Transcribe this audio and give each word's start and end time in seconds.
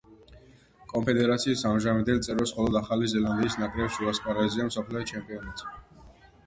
კონფედერაციის 0.93 1.61
ამჟამინდელ 1.73 2.21
წევრებს 2.29 2.55
მხოლოდ 2.57 2.81
ახალი 2.81 3.11
ზელანდიის 3.15 3.59
ნაკრებს 3.63 4.01
უასპარეზია 4.09 4.69
მსოფლიო 4.73 5.09
ჩემპიონატზე. 5.15 5.79